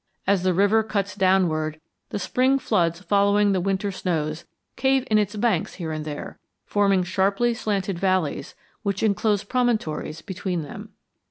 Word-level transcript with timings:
As 0.25 0.41
the 0.41 0.55
river 0.55 0.81
cuts 0.81 1.13
downward, 1.15 1.79
the 2.09 2.17
spring 2.17 2.57
floods 2.57 3.01
following 3.01 3.51
the 3.51 3.61
winter 3.61 3.91
snows 3.91 4.45
cave 4.75 5.05
in 5.11 5.19
its 5.19 5.35
banks 5.35 5.75
here 5.75 5.91
and 5.91 6.05
there, 6.05 6.39
forming 6.65 7.03
sharply 7.03 7.53
slanted 7.53 7.99
valleys 7.99 8.55
which 8.81 9.03
enclose 9.03 9.43
promontories 9.43 10.23
between 10.23 10.63
them. 10.63 10.89